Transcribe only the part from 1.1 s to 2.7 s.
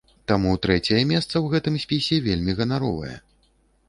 месца ў гэтым спісе вельмі